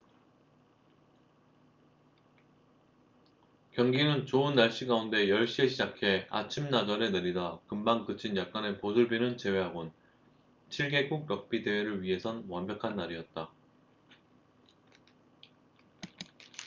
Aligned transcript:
경기는 3.73 4.25
좋은 4.25 4.55
날씨 4.55 4.87
가운데 4.87 5.27
10시에 5.27 5.69
시작해 5.69 6.25
아침나절에 6.31 7.11
내리다 7.11 7.59
금방 7.67 8.03
그친 8.07 8.35
약간의 8.35 8.79
보슬비를 8.79 9.37
제외하곤 9.37 9.91
7개국 10.71 11.27
럭비 11.27 11.61
대회를 11.61 12.01
위해선 12.01 12.45
완벽한 12.49 12.95
날이었다 12.95 13.51